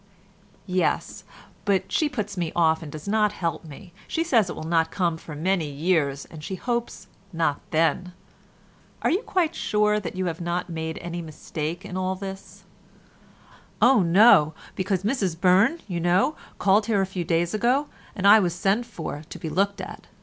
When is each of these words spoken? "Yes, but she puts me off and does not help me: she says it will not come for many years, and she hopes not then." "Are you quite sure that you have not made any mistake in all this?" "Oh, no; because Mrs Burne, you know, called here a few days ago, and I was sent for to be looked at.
"Yes, 0.65 1.23
but 1.63 1.91
she 1.91 2.09
puts 2.09 2.35
me 2.35 2.51
off 2.55 2.81
and 2.81 2.91
does 2.91 3.07
not 3.07 3.33
help 3.33 3.63
me: 3.63 3.93
she 4.07 4.23
says 4.23 4.49
it 4.49 4.55
will 4.55 4.63
not 4.63 4.89
come 4.89 5.15
for 5.15 5.35
many 5.35 5.69
years, 5.69 6.25
and 6.25 6.43
she 6.43 6.55
hopes 6.55 7.05
not 7.31 7.61
then." 7.69 8.13
"Are 9.03 9.11
you 9.11 9.21
quite 9.21 9.53
sure 9.53 9.99
that 9.99 10.15
you 10.15 10.25
have 10.25 10.41
not 10.41 10.71
made 10.71 10.97
any 11.03 11.21
mistake 11.21 11.85
in 11.85 11.97
all 11.97 12.15
this?" 12.15 12.63
"Oh, 13.79 14.01
no; 14.01 14.55
because 14.75 15.03
Mrs 15.03 15.39
Burne, 15.39 15.81
you 15.87 15.99
know, 15.99 16.35
called 16.57 16.87
here 16.87 17.01
a 17.01 17.05
few 17.05 17.23
days 17.23 17.53
ago, 17.53 17.87
and 18.15 18.25
I 18.25 18.39
was 18.39 18.55
sent 18.55 18.87
for 18.87 19.21
to 19.29 19.37
be 19.37 19.49
looked 19.49 19.81
at. 19.81 20.07